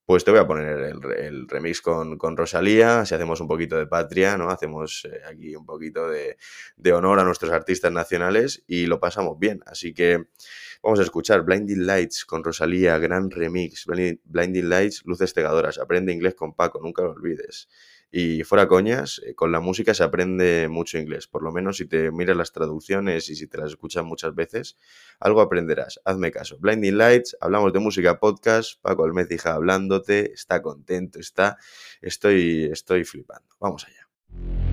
pues 0.08 0.24
te 0.24 0.32
voy 0.32 0.40
a 0.40 0.48
poner 0.48 0.78
el, 0.80 1.12
el 1.18 1.50
remix 1.50 1.82
con, 1.82 2.18
con, 2.18 2.38
Rosalía, 2.38 3.06
si 3.06 3.14
hacemos 3.14 3.42
un 3.42 3.48
poquito 3.50 3.76
de 3.76 3.88
patria, 3.88 4.38
¿no? 4.38 4.50
Hacemos 4.50 5.06
eh, 5.12 5.20
aquí 5.30 5.54
un 5.54 5.66
poquito 5.66 6.08
de, 6.10 6.38
de, 6.78 6.94
honor 6.94 7.20
a 7.20 7.26
nuestros 7.26 7.52
artistas 7.52 7.92
nacionales 7.92 8.64
y 8.68 8.86
lo 8.86 9.02
pasamos 9.02 9.38
bien. 9.38 9.60
Así 9.66 9.94
que 9.94 10.28
vamos 10.82 11.02
a 11.02 11.04
escuchar 11.04 11.44
Blinding 11.44 11.86
Lights 11.86 12.24
con 12.24 12.42
Rosalía, 12.42 12.98
gran 13.00 13.30
remix. 13.30 13.86
Blinding 13.86 14.70
Lights, 14.70 15.04
luces 15.06 15.34
cegadoras. 15.34 15.78
Aprende 15.78 16.14
inglés 16.14 16.36
con 16.36 16.56
Paco, 16.56 16.80
nunca 16.82 17.02
lo 17.02 17.12
olvides. 17.12 17.68
Y 18.10 18.44
fuera 18.44 18.68
coñas, 18.68 19.22
eh, 19.26 19.36
con 19.36 19.52
la 19.52 19.60
música 19.60 19.94
se 19.94 20.04
aprende 20.04 20.68
mucho 20.70 20.98
inglés, 20.98 21.28
por 21.28 21.44
lo 21.44 21.52
menos 21.52 21.78
si 21.78 21.86
te 21.86 22.12
miras 22.12 22.38
las 22.38 22.54
traducciones 22.54 23.30
y 23.30 23.36
si 23.36 23.48
te 23.48 23.58
las 23.58 23.72
escuchas 23.72 24.06
muchas 24.06 24.34
veces, 24.34 24.78
algo 25.20 25.42
aprenderás. 25.42 26.00
Hazme 26.06 26.32
caso. 26.32 26.58
Blinding 26.60 26.98
Lights, 26.98 27.38
hablamos 27.42 27.74
de 27.74 27.80
música 27.80 28.20
podcast, 28.20 28.82
Paco 28.82 29.04
Almecija 29.04 29.54
hablándote, 29.54 30.32
está 30.32 30.62
contento, 30.62 31.20
está, 31.20 31.58
estoy, 32.02 32.70
estoy 32.72 33.04
flipando. 33.04 33.56
Vamos 33.60 33.86
allá. 33.86 34.67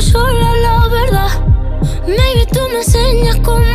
sola 0.00 0.56
la 0.56 0.88
verdad. 0.88 1.30
Maybe 2.06 2.46
tú 2.52 2.60
me 2.72 2.78
enseñas 2.78 3.36
cómo 3.44 3.67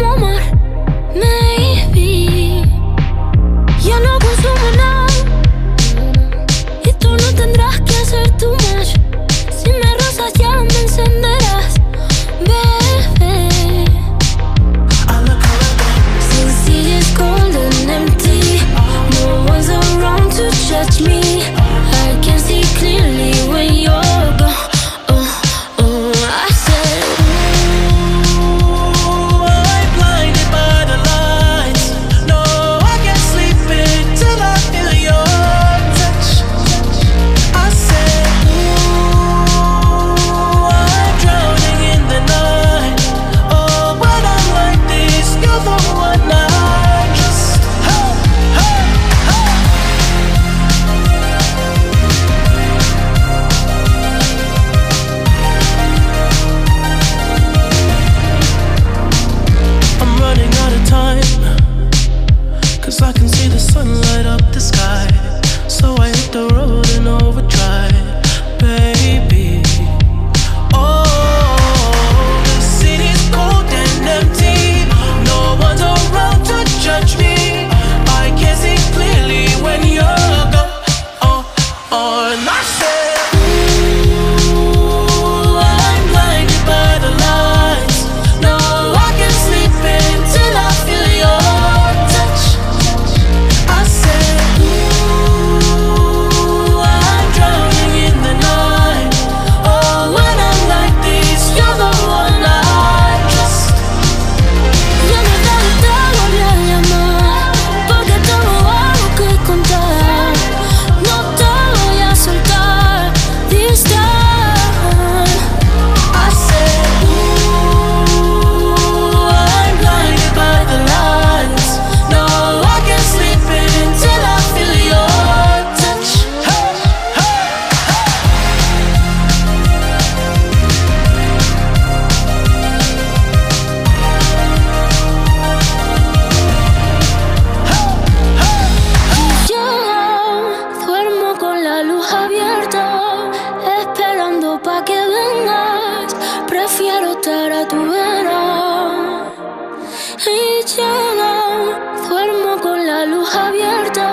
Duermo 152.10 152.62
con 152.62 152.86
la 152.86 153.06
luz 153.06 153.34
abierta, 153.36 154.08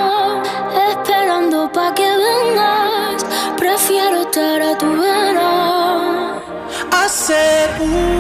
esperando 0.91 1.71
pa' 1.73 1.93
que 1.95 2.09
vengas. 2.27 3.25
Prefiero 3.57 4.23
estar 4.23 4.63
a 4.63 4.79
tu 4.79 4.89
vera. 4.97 5.51
I 6.93 7.07
said, 7.09 8.20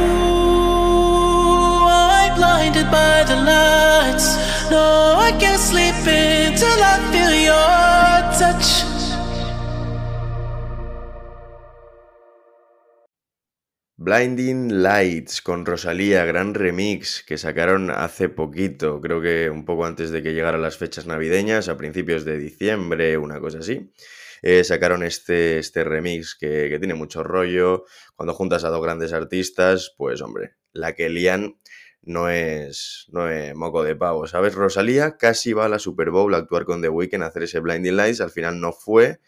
Blinding 14.02 14.82
Lights 14.82 15.42
con 15.42 15.66
Rosalía, 15.66 16.24
gran 16.24 16.54
remix 16.54 17.22
que 17.22 17.36
sacaron 17.36 17.90
hace 17.90 18.30
poquito, 18.30 18.98
creo 18.98 19.20
que 19.20 19.50
un 19.50 19.66
poco 19.66 19.84
antes 19.84 20.08
de 20.10 20.22
que 20.22 20.32
llegaran 20.32 20.62
las 20.62 20.78
fechas 20.78 21.06
navideñas, 21.06 21.68
a 21.68 21.76
principios 21.76 22.24
de 22.24 22.38
diciembre, 22.38 23.18
una 23.18 23.40
cosa 23.40 23.58
así. 23.58 23.92
Eh, 24.40 24.64
sacaron 24.64 25.02
este, 25.02 25.58
este 25.58 25.84
remix 25.84 26.34
que, 26.34 26.70
que, 26.70 26.78
tiene 26.78 26.94
mucho 26.94 27.22
rollo. 27.22 27.84
Cuando 28.16 28.32
juntas 28.32 28.64
a 28.64 28.70
dos 28.70 28.82
grandes 28.82 29.12
artistas, 29.12 29.92
pues 29.98 30.22
hombre, 30.22 30.54
la 30.72 30.94
que 30.94 31.10
lían 31.10 31.58
no 32.00 32.30
es, 32.30 33.04
no 33.10 33.28
es 33.28 33.54
moco 33.54 33.82
de 33.82 33.96
pavo, 33.96 34.26
¿sabes? 34.26 34.54
Rosalía 34.54 35.18
casi 35.18 35.52
va 35.52 35.66
a 35.66 35.68
la 35.68 35.78
Super 35.78 36.08
Bowl 36.08 36.34
a 36.34 36.38
actuar 36.38 36.64
con 36.64 36.80
The 36.80 36.88
Weeknd 36.88 37.22
a 37.22 37.26
hacer 37.26 37.42
ese 37.42 37.60
Blinding 37.60 37.98
Lights, 37.98 38.22
al 38.22 38.30
final 38.30 38.60
no 38.60 38.72
fue 38.72 39.20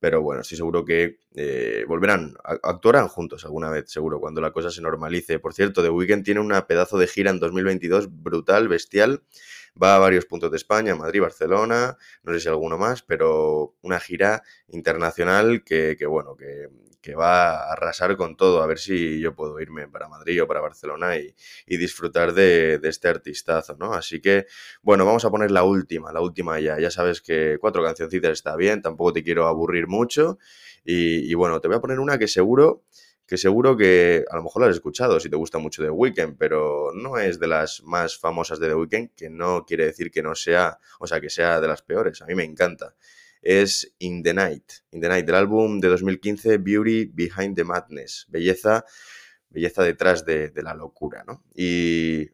pero 0.00 0.22
bueno, 0.22 0.42
estoy 0.42 0.56
seguro 0.56 0.84
que 0.84 1.20
eh, 1.34 1.84
volverán, 1.88 2.34
actuarán 2.44 3.08
juntos 3.08 3.44
alguna 3.44 3.70
vez, 3.70 3.90
seguro, 3.90 4.20
cuando 4.20 4.40
la 4.40 4.52
cosa 4.52 4.70
se 4.70 4.80
normalice. 4.80 5.38
Por 5.38 5.54
cierto, 5.54 5.82
The 5.82 5.90
Weeknd 5.90 6.24
tiene 6.24 6.40
una 6.40 6.66
pedazo 6.66 6.98
de 6.98 7.06
gira 7.06 7.30
en 7.30 7.40
2022 7.40 8.08
brutal, 8.22 8.68
bestial. 8.68 9.22
Va 9.80 9.96
a 9.96 9.98
varios 9.98 10.26
puntos 10.26 10.50
de 10.50 10.56
España, 10.56 10.94
Madrid, 10.96 11.20
Barcelona, 11.20 11.96
no 12.22 12.32
sé 12.32 12.40
si 12.40 12.48
alguno 12.48 12.78
más, 12.78 13.02
pero 13.02 13.76
una 13.82 14.00
gira 14.00 14.42
internacional 14.68 15.62
que, 15.64 15.96
que 15.96 16.06
bueno, 16.06 16.36
que, 16.36 16.68
va 17.18 17.52
a 17.52 17.72
arrasar 17.72 18.18
con 18.18 18.36
todo. 18.36 18.62
A 18.62 18.66
ver 18.66 18.78
si 18.78 19.18
yo 19.18 19.34
puedo 19.34 19.58
irme 19.60 19.88
para 19.88 20.08
Madrid 20.08 20.42
o 20.42 20.46
para 20.46 20.60
Barcelona 20.60 21.16
y, 21.16 21.34
disfrutar 21.66 22.34
de, 22.34 22.78
de, 22.78 22.88
este 22.90 23.08
artistazo, 23.08 23.76
¿no? 23.78 23.94
Así 23.94 24.20
que, 24.20 24.44
bueno, 24.82 25.06
vamos 25.06 25.24
a 25.24 25.30
poner 25.30 25.50
la 25.50 25.62
última, 25.62 26.12
la 26.12 26.20
última 26.20 26.60
ya. 26.60 26.78
Ya 26.78 26.90
sabes 26.90 27.22
que 27.22 27.56
cuatro 27.60 27.82
cancioncitas 27.82 28.32
está 28.32 28.56
bien, 28.56 28.82
tampoco 28.82 29.14
te 29.14 29.22
quiero 29.22 29.46
aburrir 29.46 29.86
mucho. 29.86 30.38
Y, 30.84 31.30
y 31.30 31.34
bueno, 31.34 31.60
te 31.60 31.68
voy 31.68 31.78
a 31.78 31.80
poner 31.80 31.98
una 31.98 32.18
que 32.18 32.28
seguro 32.28 32.82
que 33.28 33.36
seguro 33.36 33.76
que 33.76 34.24
a 34.28 34.36
lo 34.36 34.42
mejor 34.42 34.62
la 34.62 34.68
has 34.68 34.74
escuchado 34.74 35.20
si 35.20 35.28
te 35.28 35.36
gusta 35.36 35.58
mucho 35.58 35.82
The 35.82 35.90
Weeknd, 35.90 36.36
pero 36.36 36.90
no 36.94 37.18
es 37.18 37.38
de 37.38 37.46
las 37.46 37.82
más 37.84 38.18
famosas 38.18 38.58
de 38.58 38.68
The 38.68 38.74
Weeknd, 38.74 39.10
que 39.14 39.30
no 39.30 39.64
quiere 39.64 39.84
decir 39.84 40.10
que 40.10 40.22
no 40.22 40.34
sea, 40.34 40.78
o 40.98 41.06
sea, 41.06 41.20
que 41.20 41.30
sea 41.30 41.60
de 41.60 41.68
las 41.68 41.82
peores. 41.82 42.22
A 42.22 42.26
mí 42.26 42.34
me 42.34 42.44
encanta 42.44 42.94
es 43.42 43.94
In 43.98 44.22
the 44.22 44.34
Night. 44.34 44.72
In 44.90 45.00
the 45.00 45.08
Night, 45.08 45.26
del 45.26 45.34
álbum 45.34 45.80
de 45.80 45.88
2015 45.88 46.58
Beauty 46.58 47.06
Behind 47.06 47.54
the 47.54 47.64
Madness. 47.64 48.26
Belleza, 48.28 48.84
belleza 49.50 49.82
detrás 49.82 50.24
de, 50.24 50.50
de 50.50 50.62
la 50.62 50.74
locura, 50.74 51.24
¿no? 51.26 51.44
Y 51.54 52.26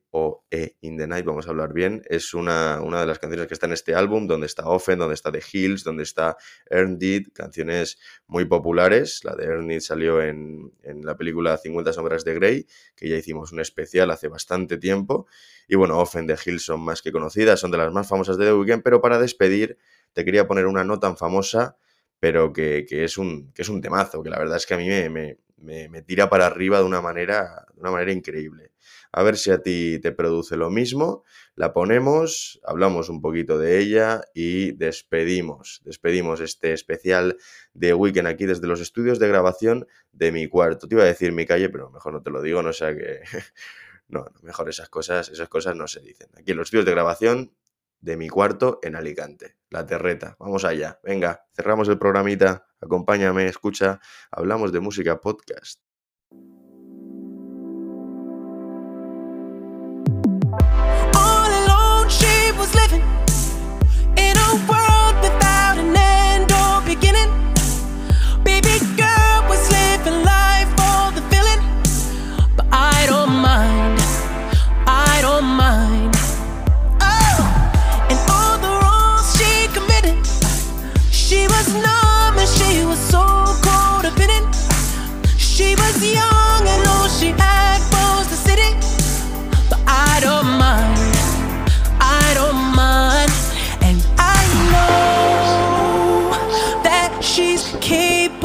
Night, 1.07 1.25
vamos 1.25 1.47
a 1.47 1.51
hablar 1.51 1.73
bien, 1.73 2.03
es 2.09 2.35
una, 2.35 2.81
una, 2.81 3.01
de 3.01 3.07
las 3.07 3.19
canciones 3.19 3.47
que 3.47 3.55
está 3.55 3.67
en 3.67 3.73
este 3.73 3.95
álbum, 3.95 4.27
donde 4.27 4.47
está 4.47 4.67
Often, 4.67 4.99
donde 4.99 5.14
está 5.14 5.31
The 5.31 5.43
Hills, 5.53 5.85
donde 5.85 6.03
está 6.03 6.37
Earned 6.71 7.03
It, 7.03 7.33
canciones 7.33 7.99
muy 8.27 8.45
populares. 8.45 9.21
La 9.25 9.35
de 9.35 9.45
Earned 9.45 9.77
It 9.77 9.83
salió 9.83 10.23
en, 10.23 10.73
en, 10.83 11.05
la 11.05 11.17
película 11.17 11.57
50 11.57 11.93
sombras 11.93 12.25
de 12.25 12.35
Grey, 12.35 12.67
que 12.97 13.09
ya 13.09 13.17
hicimos 13.17 13.53
un 13.53 13.61
especial 13.61 14.11
hace 14.11 14.29
bastante 14.29 14.79
tiempo. 14.79 15.27
Y 15.69 15.77
bueno, 15.77 15.99
Often, 15.99 16.27
The 16.27 16.37
Hills 16.45 16.64
son 16.64 16.81
más 16.81 17.03
que 17.03 17.12
conocidas, 17.12 17.61
son 17.61 17.71
de 17.71 17.79
las 17.79 17.93
más 17.93 18.09
famosas 18.09 18.37
de 18.37 18.47
The 18.47 18.55
Weeknd, 18.55 18.83
pero 18.83 19.01
para 19.01 19.19
despedir 19.19 19.79
te 20.12 20.25
quería 20.25 20.47
poner 20.47 20.67
una 20.67 20.85
no 20.85 20.99
tan 20.99 21.17
famosa, 21.17 21.77
pero 22.21 22.53
que, 22.53 22.87
que, 22.88 23.05
es, 23.05 23.19
un, 23.19 23.53
que 23.53 23.62
es 23.62 23.69
un 23.69 23.83
temazo, 23.83 24.23
que 24.23 24.31
la 24.31 24.38
verdad 24.38 24.57
es 24.57 24.67
que 24.67 24.75
a 24.75 24.79
mí 24.79 24.88
me, 24.88 25.11
me, 25.11 25.38
me, 25.59 25.88
me, 25.88 26.03
tira 26.03 26.31
para 26.31 26.47
arriba 26.47 26.79
de 26.79 26.85
una, 26.85 27.03
manera, 27.03 27.67
de 27.75 27.81
una 27.81 27.90
manera 27.90 28.12
increíble. 28.12 28.74
A 29.16 29.22
ver 29.22 29.37
si 29.37 29.53
a 29.53 29.62
ti 29.62 30.00
te 30.00 30.11
produce 30.11 30.57
lo 30.57 30.70
mismo. 30.70 31.22
La 31.55 31.72
ponemos, 31.72 32.61
hablamos 32.64 33.09
un 33.09 33.20
poquito 33.20 33.59
de 33.59 33.79
ella 33.79 34.22
y 34.35 34.72
despedimos. 34.72 35.83
Despedimos 35.85 36.40
este 36.40 36.72
especial 36.72 37.37
de 37.74 37.94
Weekend 37.94 38.27
aquí 38.27 38.44
desde 38.44 38.66
los 38.66 38.81
estudios 38.81 39.20
de 39.20 39.29
grabación 39.29 39.87
de 40.11 40.33
mi 40.33 40.48
cuarto. 40.48 40.88
Te 40.88 40.96
iba 40.96 41.05
a 41.05 41.07
decir 41.07 41.31
mi 41.31 41.46
calle, 41.46 41.68
pero 41.68 41.90
mejor 41.90 42.12
no 42.12 42.22
te 42.22 42.31
lo 42.31 42.42
digo, 42.42 42.62
no 42.62 42.72
sea 42.72 42.94
que... 42.94 43.20
No, 44.07 44.27
mejor 44.42 44.68
esas 44.68 44.90
cosas, 44.90 45.31
esas 45.31 45.48
cosas 45.48 45.74
no 45.77 45.88
se 45.88 46.00
dicen. 46.00 46.29
Aquí 46.37 46.50
en 46.50 46.59
los 46.59 46.66
estudios 46.66 46.85
de 46.85 46.90
grabación 46.90 47.57
de 48.00 48.18
mi 48.18 48.29
cuarto 48.29 48.79
en 48.83 48.96
Alicante, 48.96 49.57
La 49.70 49.87
Terreta. 49.87 50.37
Vamos 50.38 50.66
allá. 50.66 51.00
Venga, 51.03 51.46
cerramos 51.55 51.88
el 51.88 51.98
programita. 51.98 52.66
Acompáñame, 52.83 53.46
escucha. 53.46 54.00
Hablamos 54.31 54.72
de 54.72 54.81
música 54.81 55.22
podcast. 55.22 55.84
Living 62.75 63.13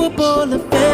capable 0.09 0.53
of 0.53 0.73
anything. 0.73 0.88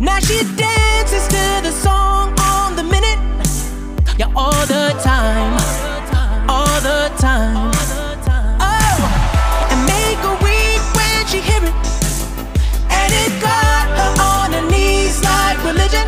Now 0.00 0.20
she 0.20 0.38
dances 0.54 1.26
to 1.26 1.60
the 1.60 1.72
song 1.72 2.32
on 2.38 2.76
the 2.76 2.84
minute. 2.84 3.18
Yeah, 4.16 4.30
all 4.36 4.64
the 4.66 4.94
time. 5.02 5.58
All 6.48 6.80
the 6.80 7.10
time. 7.18 7.72
Oh, 8.60 9.68
and 9.70 9.80
make 9.90 10.22
a 10.22 10.34
week 10.44 10.82
when 10.94 11.26
she 11.26 11.40
hear 11.40 11.64
it. 11.64 11.74
And 12.90 13.12
it 13.12 13.42
got 13.42 13.88
her 13.98 14.22
on 14.22 14.52
her 14.52 14.70
knees 14.70 15.20
like 15.24 15.58
religion. 15.64 16.06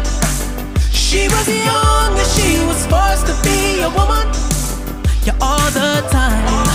She 0.92 1.26
was 1.26 1.48
young 1.48 2.14
and 2.14 2.28
she 2.30 2.62
was 2.70 2.86
forced 2.86 3.26
to 3.26 3.34
be 3.42 3.80
a 3.82 3.90
woman. 3.90 4.28
Yeah, 5.24 5.34
all 5.40 5.68
the 5.72 6.06
time, 6.12 6.69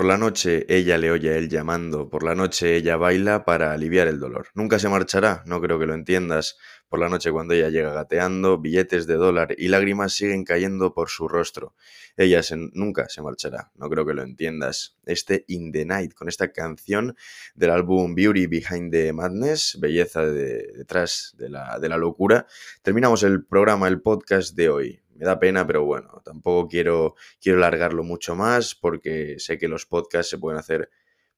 Por 0.00 0.06
la 0.06 0.16
noche 0.16 0.64
ella 0.70 0.96
le 0.96 1.10
oye 1.10 1.28
a 1.28 1.36
él 1.36 1.50
llamando, 1.50 2.08
por 2.08 2.22
la 2.22 2.34
noche 2.34 2.74
ella 2.74 2.96
baila 2.96 3.44
para 3.44 3.74
aliviar 3.74 4.08
el 4.08 4.18
dolor. 4.18 4.48
Nunca 4.54 4.78
se 4.78 4.88
marchará, 4.88 5.42
no 5.44 5.60
creo 5.60 5.78
que 5.78 5.84
lo 5.84 5.92
entiendas. 5.92 6.56
Por 6.88 7.00
la 7.00 7.10
noche 7.10 7.30
cuando 7.30 7.52
ella 7.52 7.68
llega 7.68 7.92
gateando, 7.92 8.56
billetes 8.56 9.06
de 9.06 9.16
dólar 9.16 9.54
y 9.58 9.68
lágrimas 9.68 10.14
siguen 10.14 10.44
cayendo 10.44 10.94
por 10.94 11.10
su 11.10 11.28
rostro. 11.28 11.74
Ella 12.16 12.40
nunca 12.72 13.10
se 13.10 13.20
marchará, 13.20 13.72
no 13.74 13.90
creo 13.90 14.06
que 14.06 14.14
lo 14.14 14.22
entiendas. 14.22 14.96
Este 15.04 15.44
In 15.48 15.70
the 15.70 15.84
Night, 15.84 16.14
con 16.14 16.28
esta 16.28 16.50
canción 16.50 17.14
del 17.54 17.68
álbum 17.68 18.14
Beauty 18.14 18.46
Behind 18.46 18.90
the 18.90 19.12
Madness, 19.12 19.76
belleza 19.82 20.24
detrás 20.24 21.34
de 21.36 21.50
la, 21.50 21.78
de 21.78 21.90
la 21.90 21.98
locura, 21.98 22.46
terminamos 22.80 23.22
el 23.22 23.44
programa, 23.44 23.86
el 23.86 24.00
podcast 24.00 24.56
de 24.56 24.70
hoy 24.70 25.02
me 25.20 25.26
da 25.26 25.38
pena, 25.38 25.66
pero 25.66 25.84
bueno, 25.84 26.22
tampoco 26.24 26.66
quiero, 26.66 27.14
quiero 27.42 27.58
largarlo 27.58 28.02
mucho 28.02 28.34
más 28.34 28.74
porque 28.74 29.38
sé 29.38 29.58
que 29.58 29.68
los 29.68 29.84
podcasts 29.84 30.30
se 30.30 30.38
pueden 30.38 30.58
hacer 30.58 30.88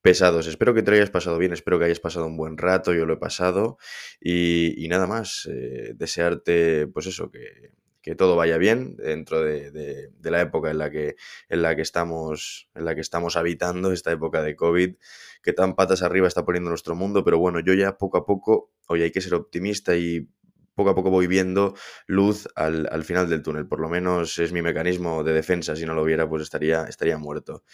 pesados. 0.01 0.47
Espero 0.47 0.73
que 0.73 0.85
te 0.85 0.93
hayas 0.93 1.11
pasado 1.11 1.37
bien, 1.37 1.53
espero 1.53 1.81
que 1.81 1.87
hayas 1.87 1.99
pasado 1.99 2.27
un 2.27 2.37
buen 2.37 2.59
rato, 2.59 2.95
yo 2.95 3.07
lo 3.07 3.15
he 3.15 3.17
pasado 3.17 3.79
y, 4.21 4.87
nada 4.89 5.09
más, 5.09 5.49
eh, 5.51 5.95
desearte 5.97 6.87
pues 6.87 7.07
eso, 7.07 7.33
que, 7.33 8.15
todo 8.17 8.37
vaya 8.37 8.57
bien 8.57 8.97
dentro 8.97 9.43
de, 9.43 10.11
la 10.23 10.41
época 10.41 10.71
en 10.71 10.79
la, 10.79 10.91
que, 10.91 11.17
en, 11.49 11.63
la 11.63 11.75
que 11.75 11.83
estamos, 11.83 12.69
en 12.77 12.85
la 12.85 12.95
que 12.95 13.01
estamos 13.01 13.37
habitando, 13.37 13.91
esta 13.91 14.13
época 14.13 14.43
de 14.43 14.55
COVID, 14.55 14.95
que 15.43 15.53
tan 15.53 15.75
patas 15.75 16.03
arriba 16.03 16.29
está 16.29 16.45
poniendo 16.45 16.71
nuestro 16.71 16.95
mundo, 16.95 17.25
pero 17.25 17.39
bueno, 17.41 17.59
yo 17.59 17.75
ya 17.75 17.99
poco 17.99 18.19
a 18.19 18.25
poco, 18.25 18.71
hoy 18.87 19.03
hay 19.03 19.11
que 19.11 19.21
ser 19.21 19.35
optimista 19.35 19.97
y 19.97 20.29
poco 20.75 20.91
a 20.91 20.95
poco 20.95 21.11
voy 21.11 21.27
viendo 21.27 21.75
luz 22.07 22.49
al, 22.55 23.05
final 23.05 23.29
del 23.29 23.43
túnel. 23.43 23.67
Por 23.67 23.81
lo 23.81 23.89
menos 23.89 24.39
es 24.39 24.53
mi 24.53 24.63
mecanismo 24.63 25.23
de 25.25 25.33
defensa. 25.33 25.77
Si 25.77 25.85
no 25.85 25.95
lo 25.95 26.03
hubiera, 26.03 26.29
pues 26.29 26.43
estaría, 26.43 26.85
estaría 26.85 27.19
muerto. 27.19 27.65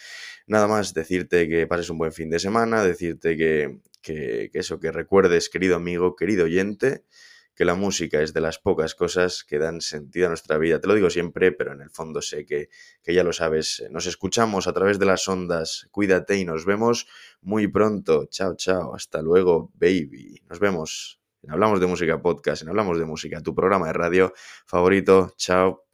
Nada 0.47 0.67
más, 0.67 0.93
decirte 0.93 1.47
que 1.47 1.67
pases 1.67 1.89
un 1.89 1.97
buen 1.97 2.11
fin 2.11 2.29
de 2.29 2.39
semana, 2.39 2.83
decirte 2.83 3.37
que, 3.37 3.79
que, 4.01 4.49
eso, 4.53 4.79
que 4.79 4.91
recuerdes, 4.91 5.49
querido 5.49 5.75
amigo, 5.75 6.15
querido 6.15 6.45
oyente, 6.45 7.03
que 7.55 7.65
la 7.65 7.75
música 7.75 8.21
es 8.21 8.33
de 8.33 8.41
las 8.41 8.57
pocas 8.57 8.95
cosas 8.95 9.43
que 9.43 9.59
dan 9.59 9.81
sentido 9.81 10.27
a 10.27 10.29
nuestra 10.29 10.57
vida. 10.57 10.79
Te 10.79 10.87
lo 10.87 10.95
digo 10.95 11.09
siempre, 11.09 11.51
pero 11.51 11.73
en 11.73 11.81
el 11.81 11.89
fondo 11.89 12.21
sé 12.21 12.45
que, 12.45 12.69
que 13.03 13.13
ya 13.13 13.23
lo 13.23 13.33
sabes. 13.33 13.83
Nos 13.91 14.05
escuchamos 14.05 14.67
a 14.67 14.73
través 14.73 14.97
de 14.97 15.05
las 15.05 15.27
ondas. 15.27 15.87
Cuídate 15.91 16.37
y 16.37 16.45
nos 16.45 16.65
vemos 16.65 17.07
muy 17.41 17.67
pronto. 17.67 18.27
Chao, 18.27 18.55
chao. 18.55 18.95
Hasta 18.95 19.21
luego, 19.21 19.71
baby. 19.75 20.41
Nos 20.49 20.59
vemos. 20.59 21.18
Hablamos 21.47 21.79
de 21.79 21.87
Música 21.87 22.21
Podcast, 22.21 22.63
en 22.63 22.69
Hablamos 22.69 22.99
de 22.99 23.05
Música, 23.05 23.41
tu 23.41 23.55
programa 23.55 23.87
de 23.87 23.93
radio 23.93 24.33
favorito. 24.65 25.33
Chao. 25.37 25.88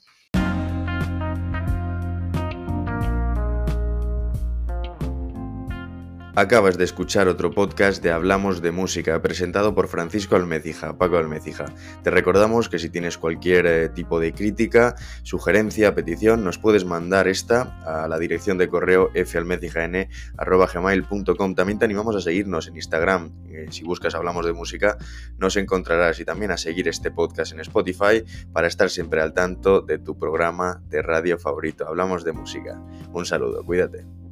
Acabas 6.38 6.78
de 6.78 6.84
escuchar 6.84 7.30
otro 7.30 7.52
podcast 7.52 8.04
de 8.04 8.12
Hablamos 8.12 8.62
de 8.62 8.74
Música, 8.74 9.22
presentado 9.22 9.74
por 9.74 9.88
Francisco 9.88 10.36
Almecija, 10.36 10.98
Paco 10.98 11.16
Almecija. 11.16 11.64
Te 12.04 12.10
recordamos 12.10 12.68
que 12.68 12.78
si 12.78 12.90
tienes 12.90 13.18
cualquier 13.18 13.66
eh, 13.66 13.88
tipo 13.88 14.20
de 14.20 14.34
crítica, 14.34 14.96
sugerencia, 15.24 15.96
petición, 15.96 16.44
nos 16.44 16.58
puedes 16.58 16.84
mandar 16.84 17.30
esta 17.30 17.80
a 17.86 18.10
la 18.10 18.20
dirección 18.20 18.58
de 18.58 18.68
correo 18.68 19.12
falmecijn.gmail.com. 19.14 21.56
También 21.56 21.80
te 21.80 21.86
animamos 21.86 22.18
a 22.18 22.22
seguirnos 22.22 22.68
en 22.68 22.76
Instagram. 22.76 23.32
Eh, 23.48 23.68
si 23.70 23.86
buscas 23.86 24.14
Hablamos 24.14 24.46
de 24.46 24.52
Música, 24.52 24.98
nos 25.38 25.56
encontrarás 25.56 26.20
y 26.20 26.26
también 26.26 26.52
a 26.52 26.58
seguir 26.58 26.90
este 26.90 27.12
podcast 27.12 27.54
en 27.54 27.62
Spotify 27.62 28.26
para 28.52 28.68
estar 28.68 28.90
siempre 28.90 29.22
al 29.22 29.32
tanto 29.32 29.80
de 29.80 30.00
tu 30.00 30.20
programa 30.20 30.82
de 30.90 31.02
radio 31.02 31.40
favorito. 31.40 31.88
Hablamos 31.88 32.26
de 32.26 32.34
Música. 32.34 32.78
Un 33.14 33.26
saludo, 33.26 33.64
cuídate. 33.64 34.25